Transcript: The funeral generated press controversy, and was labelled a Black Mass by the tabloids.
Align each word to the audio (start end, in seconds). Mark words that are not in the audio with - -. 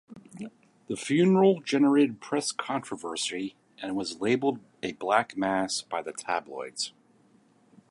The 0.87 0.95
funeral 0.95 1.61
generated 1.61 2.21
press 2.21 2.51
controversy, 2.51 3.53
and 3.79 3.95
was 3.95 4.19
labelled 4.19 4.59
a 4.81 4.93
Black 4.93 5.37
Mass 5.37 5.83
by 5.83 6.01
the 6.01 6.11
tabloids. 6.11 6.91